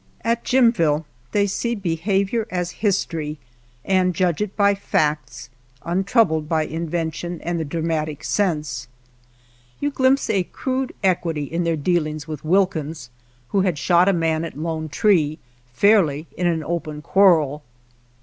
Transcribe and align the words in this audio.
At 0.23 0.43
Jimville 0.43 1.05
they 1.31 1.45
see 1.45 1.75
behavior 1.75 2.47
as 2.49 2.71
history 2.81 3.37
and 3.85 4.15
judge 4.15 4.41
it 4.41 4.57
by 4.57 4.73
facts, 4.73 5.51
untroubled 5.85 6.49
by 6.49 6.63
invention 6.65 7.39
and 7.41 7.59
the 7.59 7.65
dra 7.65 7.83
matic 7.83 8.23
sense. 8.23 8.87
You 9.79 9.91
glimpse 9.91 10.27
a 10.27 10.41
crude 10.41 10.95
equity 11.03 11.43
in 11.43 11.65
their 11.65 11.75
dealings 11.77 12.27
with 12.27 12.43
Wilkins, 12.43 13.11
who 13.49 13.61
had 13.61 13.77
shot 13.77 14.09
a 14.09 14.11
man 14.13 14.43
at 14.43 14.57
Lone 14.57 14.89
Tree, 14.89 15.37
fairly, 15.71 16.25
in 16.35 16.47
an 16.47 16.63
open 16.63 17.03
quarrel. 17.03 17.61